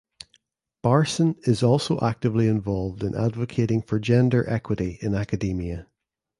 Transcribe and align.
Barson 0.83 1.35
is 1.47 1.61
also 1.61 1.99
actively 2.01 2.47
involved 2.47 3.03
in 3.03 3.13
advocating 3.13 3.83
for 3.83 3.99
gender 3.99 4.43
equity 4.49 4.97
in 4.99 5.13
academia. 5.13 5.85